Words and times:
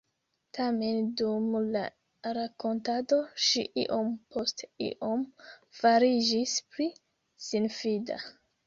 Tamen 0.57 1.09
dum 1.21 1.51
la 1.75 1.83
rakontado 2.39 3.19
ŝi 3.49 3.67
iom 3.85 4.11
post 4.33 4.67
iom 4.89 5.25
fariĝis 5.83 6.61
pli 6.73 6.91
sinfida. 7.53 8.23